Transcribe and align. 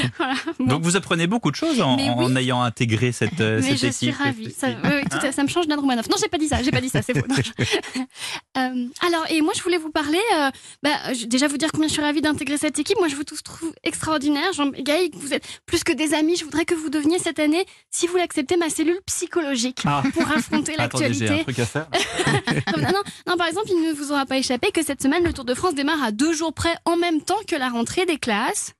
Voilà, 0.18 0.34
bon. 0.58 0.66
Donc 0.66 0.82
vous 0.82 0.96
apprenez 0.96 1.26
beaucoup 1.26 1.50
de 1.50 1.56
choses 1.56 1.80
en, 1.80 1.96
ayant 2.36 2.62
intégré 2.62 3.12
cette, 3.12 3.40
euh, 3.40 3.60
Mais 3.62 3.70
cette 3.76 3.78
je 3.78 3.86
équipe. 3.86 3.94
suis 3.94 4.10
ravie. 4.10 4.50
Ça, 4.52 4.68
tout 4.72 5.42
me 5.42 5.48
change 5.48 5.66
d'un 5.66 5.76
Romanov. 5.76 6.08
Non, 6.10 6.16
j'ai 6.20 6.28
pas 6.28 6.38
dit 6.38 6.48
ça. 6.48 6.62
J'ai 6.62 6.70
pas 6.70 6.80
dit 6.80 6.88
ça. 6.88 7.02
C'est 7.02 7.16
faux. 7.18 7.26
Euh, 8.58 8.86
alors, 9.06 9.24
et 9.30 9.40
moi, 9.40 9.54
je 9.56 9.62
voulais 9.62 9.78
vous 9.78 9.90
parler. 9.90 10.20
euh, 10.36 10.50
bah, 10.82 10.90
déjà 11.26 11.48
vous 11.48 11.56
dire 11.56 11.72
combien 11.72 11.88
je 11.88 11.94
suis 11.94 12.02
ravie 12.02 12.20
d'intégrer 12.20 12.58
cette 12.58 12.78
équipe. 12.78 12.98
Moi, 12.98 13.08
je 13.08 13.16
vous 13.16 13.24
tous 13.24 13.42
trouve 13.42 13.72
extraordinaire. 13.82 14.52
Jean 14.52 14.70
vous 15.14 15.32
êtes 15.32 15.44
plus 15.64 15.82
que 15.84 15.92
des 15.92 16.12
amis. 16.12 16.36
Je 16.36 16.44
voudrais 16.44 16.66
que 16.66 16.74
vous 16.74 16.90
deveniez 16.90 17.18
cette 17.18 17.38
année, 17.38 17.64
si 17.90 18.06
vous 18.06 18.16
l'acceptez, 18.18 18.56
ma 18.58 18.68
cellule 18.68 19.00
psychologique 19.06 19.80
Ah. 19.86 20.02
pour 20.12 20.30
affronter 20.30 20.74
Attendez, 20.78 21.14
j'ai 21.14 21.26
un 21.28 21.30
l'actualité. 21.30 21.42
truc 21.44 21.58
à 21.60 21.66
faire. 21.66 21.86
non, 22.76 22.82
non, 22.92 23.02
non, 23.26 23.36
par 23.38 23.46
exemple, 23.46 23.68
il 23.70 23.82
ne 23.88 23.92
vous 23.94 24.12
aura 24.12 24.26
pas 24.26 24.36
échappé 24.36 24.70
que 24.70 24.82
cette 24.84 25.02
semaine, 25.02 25.24
le 25.24 25.32
Tour 25.32 25.44
de 25.46 25.54
France 25.54 25.74
démarre 25.74 26.02
à 26.02 26.12
deux 26.12 26.34
jours 26.34 26.52
près 26.52 26.74
en 26.84 26.96
même 26.96 27.22
temps 27.22 27.38
que 27.48 27.56
la 27.56 27.70
rentrée 27.70 28.04
des 28.04 28.18
classes. 28.18 28.74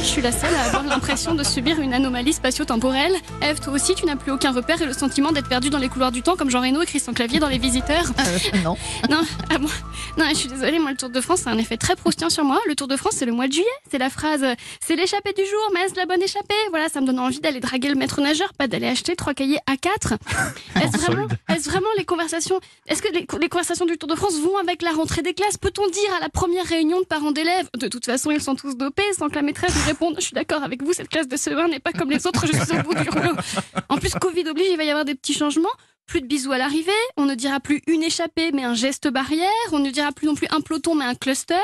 Je 0.00 0.06
suis 0.06 0.22
la 0.22 0.32
seule 0.32 0.54
à 0.54 0.62
avoir 0.62 0.82
l'impression 0.84 1.34
de 1.34 1.44
subir 1.44 1.78
une 1.78 1.92
anomalie 1.92 2.32
spatio-temporelle. 2.32 3.12
Eve, 3.42 3.60
toi 3.60 3.74
aussi, 3.74 3.94
tu 3.94 4.06
n'as 4.06 4.16
plus 4.16 4.32
aucun 4.32 4.50
repère 4.50 4.80
et 4.80 4.86
le 4.86 4.94
sentiment 4.94 5.30
d'être 5.30 5.48
perdu 5.48 5.68
dans 5.68 5.78
les 5.78 5.88
couloirs 5.88 6.10
du 6.10 6.22
temps 6.22 6.36
comme 6.36 6.50
Jean 6.50 6.62
Reno 6.62 6.80
et 6.80 6.86
Christian 6.86 7.12
Clavier 7.12 7.38
dans 7.38 7.48
Les 7.48 7.58
Visiteurs. 7.58 8.04
non. 8.64 8.76
Non, 9.10 9.22
ah 9.50 9.58
bon 9.58 9.68
non, 10.16 10.24
je 10.30 10.34
suis 10.34 10.48
désolée, 10.48 10.78
moi, 10.78 10.90
le 10.90 10.96
Tour 10.96 11.10
de 11.10 11.20
France, 11.20 11.42
c'est 11.44 11.50
un 11.50 11.58
effet 11.58 11.76
très 11.76 11.96
proustien 11.96 12.30
sur 12.30 12.44
moi. 12.44 12.60
Le 12.66 12.74
Tour 12.74 12.88
de 12.88 12.96
France, 12.96 13.14
c'est 13.16 13.26
le 13.26 13.32
mois 13.32 13.46
de 13.46 13.52
juillet. 13.52 13.66
C'est 13.90 13.98
la 13.98 14.10
phrase 14.10 14.42
euh, 14.42 14.54
C'est 14.84 14.96
l'échappée 14.96 15.32
du 15.32 15.44
jour, 15.44 15.70
mais 15.72 15.80
est-ce 15.82 15.94
la 15.94 16.06
bonne 16.06 16.22
échappée? 16.22 16.54
Voilà, 16.70 16.88
ça 16.88 17.00
me 17.00 17.06
donne 17.06 17.18
envie 17.18 17.40
d'aller 17.40 17.60
draguer 17.60 17.88
le 17.88 17.94
maître 17.94 18.20
nageur, 18.20 18.52
pas 18.54 18.66
d'aller 18.66 18.88
acheter 18.88 19.16
trois 19.16 19.34
cahiers 19.34 19.58
A4. 19.68 20.16
Est-ce 20.82 20.98
vraiment, 20.98 21.28
est 21.48 21.64
vraiment 21.64 21.88
les 21.96 22.04
conversations 22.04 22.60
Est-ce 22.88 23.02
que 23.02 23.12
les, 23.12 23.26
les 23.40 23.48
conversations 23.48 23.86
du 23.86 23.98
Tour 23.98 24.08
de 24.08 24.14
France 24.14 24.38
vont 24.40 24.56
avec 24.58 24.82
la 24.82 24.90
rentrée 24.90 25.22
des 25.22 25.34
classes? 25.34 25.56
Peut-on 25.58 25.88
dire 25.88 26.14
à 26.16 26.20
la 26.20 26.28
première 26.28 26.66
réunion 26.66 27.00
de 27.00 27.06
parents 27.06 27.32
d'élèves 27.32 27.68
De 27.78 27.88
toute 27.88 28.06
façon, 28.06 28.30
ils 28.30 28.42
sont 28.42 28.56
tous 28.56 28.76
dopés, 28.76 29.02
sans 29.16 29.28
que 29.28 29.36
la 29.36 29.42
maîtresse 29.42 29.74
lui 29.90 29.92
réponde 29.92 30.16
Je 30.18 30.24
suis 30.24 30.34
d'accord 30.34 30.62
avec 30.62 30.82
vous, 30.82 30.92
cette 30.92 31.08
classe 31.08 31.28
de 31.28 31.36
CE1 31.36 31.70
n'est 31.70 31.80
pas 31.80 31.92
comme 31.92 32.10
les 32.10 32.26
autres, 32.26 32.46
je 32.46 32.52
suis 32.52 32.78
au 32.78 32.82
bout 32.82 32.94
du 32.94 33.08
rouleau. 33.08 33.34
En 33.88 33.98
plus, 33.98 34.14
Covid 34.14 34.48
oblige, 34.48 34.68
il 34.70 34.76
va 34.76 34.84
y 34.84 34.90
avoir 34.90 35.04
des 35.04 35.14
petits 35.14 35.34
changements. 35.34 35.68
Plus 36.10 36.22
de 36.22 36.26
bisous 36.26 36.50
à 36.50 36.58
l'arrivée, 36.58 36.90
on 37.16 37.24
ne 37.24 37.36
dira 37.36 37.60
plus 37.60 37.82
une 37.86 38.02
échappée 38.02 38.50
mais 38.50 38.64
un 38.64 38.74
geste 38.74 39.06
barrière, 39.06 39.46
on 39.70 39.78
ne 39.78 39.90
dira 39.90 40.10
plus 40.10 40.26
non 40.26 40.34
plus 40.34 40.48
un 40.50 40.60
peloton 40.60 40.96
mais 40.96 41.04
un 41.04 41.14
cluster. 41.14 41.54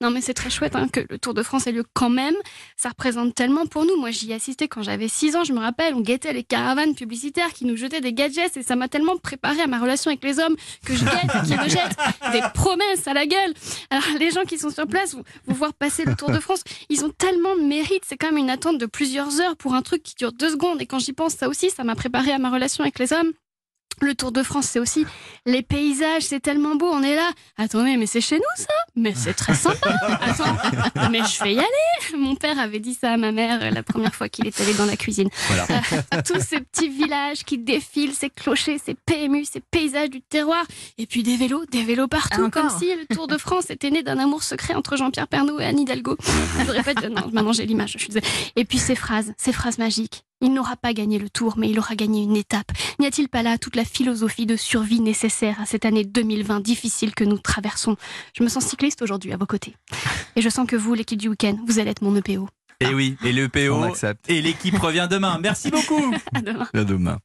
Non 0.00 0.10
mais 0.10 0.22
c'est 0.22 0.32
très 0.32 0.48
chouette 0.48 0.74
hein, 0.74 0.88
que 0.90 1.00
le 1.10 1.18
Tour 1.18 1.34
de 1.34 1.42
France 1.42 1.66
ait 1.66 1.72
lieu 1.72 1.84
quand 1.92 2.08
même, 2.08 2.36
ça 2.78 2.88
représente 2.88 3.34
tellement 3.34 3.66
pour 3.66 3.84
nous. 3.84 3.94
Moi 4.00 4.12
j'y 4.12 4.32
ai 4.32 4.34
assisté 4.34 4.66
quand 4.66 4.80
j'avais 4.80 5.08
6 5.08 5.36
ans, 5.36 5.44
je 5.44 5.52
me 5.52 5.58
rappelle, 5.58 5.94
on 5.94 6.00
guettait 6.00 6.32
les 6.32 6.42
caravanes 6.42 6.94
publicitaires 6.94 7.52
qui 7.52 7.66
nous 7.66 7.76
jetaient 7.76 8.00
des 8.00 8.14
gadgets 8.14 8.56
et 8.56 8.62
ça 8.62 8.76
m'a 8.76 8.88
tellement 8.88 9.18
préparé 9.18 9.60
à 9.60 9.66
ma 9.66 9.78
relation 9.78 10.10
avec 10.10 10.24
les 10.24 10.38
hommes 10.38 10.56
que 10.86 10.94
je 10.94 11.04
guette 11.04 11.34
et 11.34 11.46
qui 11.46 11.58
me 11.58 11.68
jettent 11.68 11.98
des 12.32 12.40
promesses 12.54 13.06
à 13.06 13.12
la 13.12 13.26
gueule. 13.26 13.52
Alors 13.90 14.04
les 14.18 14.30
gens 14.30 14.44
qui 14.44 14.56
sont 14.56 14.70
sur 14.70 14.86
place, 14.86 15.12
vous, 15.12 15.22
vous 15.48 15.54
voir 15.54 15.74
passer 15.74 16.06
le 16.06 16.14
Tour 16.14 16.30
de 16.30 16.40
France, 16.40 16.62
ils 16.88 17.04
ont 17.04 17.10
tellement 17.10 17.54
de 17.54 17.62
mérite, 17.62 18.04
c'est 18.06 18.16
quand 18.16 18.28
même 18.28 18.38
une 18.38 18.48
attente 18.48 18.78
de 18.78 18.86
plusieurs 18.86 19.38
heures 19.42 19.58
pour 19.58 19.74
un 19.74 19.82
truc 19.82 20.02
qui 20.02 20.14
dure 20.14 20.32
deux 20.32 20.48
secondes 20.48 20.80
et 20.80 20.86
quand 20.86 20.98
j'y 20.98 21.12
pense 21.12 21.34
ça 21.34 21.50
aussi, 21.50 21.68
ça 21.68 21.84
m'a 21.84 21.94
préparé 21.94 22.32
à 22.32 22.38
ma 22.38 22.48
relation 22.48 22.82
avec 22.82 22.98
les 22.98 23.12
hommes. 23.12 23.34
Le 24.02 24.14
Tour 24.14 24.30
de 24.30 24.42
France, 24.42 24.66
c'est 24.66 24.78
aussi 24.78 25.06
les 25.46 25.62
paysages, 25.62 26.24
c'est 26.24 26.40
tellement 26.40 26.74
beau, 26.74 26.88
on 26.92 27.02
est 27.02 27.14
là. 27.14 27.30
Attendez, 27.56 27.96
mais 27.96 28.06
c'est 28.06 28.20
chez 28.20 28.36
nous 28.36 28.42
ça? 28.56 28.66
Mais 28.94 29.14
c'est 29.14 29.32
très 29.32 29.54
sympa. 29.54 29.90
Attends, 30.20 30.56
mais 31.10 31.20
je 31.20 31.42
vais 31.44 31.54
y 31.54 31.58
aller. 31.58 32.18
Mon 32.18 32.34
père 32.34 32.58
avait 32.58 32.78
dit 32.78 32.94
ça 32.94 33.12
à 33.12 33.16
ma 33.16 33.32
mère 33.32 33.58
euh, 33.62 33.70
la 33.70 33.82
première 33.82 34.14
fois 34.14 34.28
qu'il 34.28 34.46
est 34.46 34.60
allé 34.60 34.74
dans 34.74 34.84
la 34.86 34.96
cuisine. 34.96 35.28
Voilà. 35.48 35.66
Euh, 36.14 36.20
tous 36.26 36.40
ces 36.40 36.60
petits 36.60 36.88
villages 36.88 37.44
qui 37.44 37.58
défilent, 37.58 38.12
ces 38.14 38.28
clochers, 38.30 38.78
ces 38.78 38.94
PMU, 39.06 39.44
ces 39.44 39.60
paysages 39.60 40.10
du 40.10 40.20
terroir, 40.20 40.64
et 40.98 41.06
puis 41.06 41.22
des 41.22 41.36
vélos, 41.36 41.64
des 41.66 41.82
vélos 41.82 42.08
partout, 42.08 42.44
Ah, 42.46 42.50
comme 42.50 42.70
si 42.70 42.86
le 42.94 43.06
Tour 43.14 43.28
de 43.28 43.38
France 43.38 43.70
était 43.70 43.90
né 43.90 44.02
d'un 44.02 44.18
amour 44.18 44.42
secret 44.42 44.74
entre 44.74 44.96
Jean-Pierre 44.96 45.28
Pernaut 45.28 45.58
et 45.58 45.64
Anne 45.64 45.78
Hidalgo. 45.80 46.16
Je 46.66 46.70
répète, 46.70 47.02
non, 47.08 47.30
maintenant 47.32 47.52
j'ai 47.52 47.64
l'image, 47.66 47.92
je 47.94 47.98
suis 47.98 48.08
désolée. 48.08 48.26
Et 48.56 48.64
puis 48.64 48.78
ces 48.78 48.94
phrases, 48.94 49.32
ces 49.38 49.52
phrases 49.52 49.78
magiques. 49.78 50.22
Il 50.42 50.52
n'aura 50.52 50.76
pas 50.76 50.92
gagné 50.92 51.18
le 51.18 51.30
tour, 51.30 51.54
mais 51.56 51.70
il 51.70 51.78
aura 51.78 51.94
gagné 51.94 52.22
une 52.22 52.36
étape. 52.36 52.70
N'y 52.98 53.06
a-t-il 53.06 53.28
pas 53.28 53.42
là 53.42 53.56
toute 53.56 53.74
la 53.74 53.84
philosophie 53.86 54.44
de 54.44 54.56
survie 54.56 55.00
nécessaire 55.00 55.58
à 55.60 55.66
cette 55.66 55.86
année 55.86 56.04
2020 56.04 56.60
difficile 56.60 57.14
que 57.14 57.24
nous 57.24 57.38
traversons? 57.38 57.96
Je 58.36 58.42
me 58.42 58.48
sens 58.48 58.64
cycliste 58.66 59.00
aujourd'hui 59.00 59.32
à 59.32 59.38
vos 59.38 59.46
côtés. 59.46 59.74
Et 60.36 60.42
je 60.42 60.48
sens 60.50 60.66
que 60.66 60.76
vous, 60.76 60.92
l'équipe 60.92 61.18
du 61.20 61.28
week-end, 61.28 61.56
vous 61.66 61.78
allez 61.78 61.90
être 61.90 62.02
mon 62.02 62.14
EPO. 62.16 62.48
Et 62.80 62.92
oui, 62.92 63.16
et 63.24 63.32
le 63.32 63.46
On 63.46 63.48
PO 63.48 63.82
accepte. 63.84 64.28
et 64.28 64.42
l'équipe 64.42 64.76
revient 64.78 65.08
demain. 65.10 65.38
Merci 65.40 65.70
beaucoup. 65.70 66.12
À 66.34 66.42
demain. 66.42 66.68
À 66.74 66.84
demain. 66.84 67.18